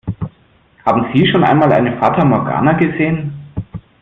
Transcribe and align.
Haben 0.83 1.11
Sie 1.13 1.27
schon 1.27 1.43
einmal 1.43 1.71
eine 1.71 1.95
Fata 1.99 2.25
Morgana 2.25 2.73
gesehen? 2.73 3.33